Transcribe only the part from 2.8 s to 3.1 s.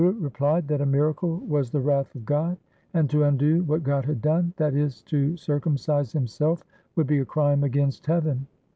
and